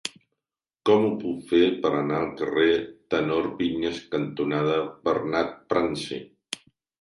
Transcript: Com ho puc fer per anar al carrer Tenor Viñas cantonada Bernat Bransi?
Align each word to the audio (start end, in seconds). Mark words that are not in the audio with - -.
Com 0.89 1.03
ho 1.09 1.09
puc 1.23 1.43
fer 1.51 1.59
per 1.83 1.91
anar 1.97 2.17
al 2.19 2.31
carrer 2.39 2.69
Tenor 3.15 3.51
Viñas 3.61 4.01
cantonada 4.17 4.79
Bernat 5.05 5.55
Bransi? 5.75 6.19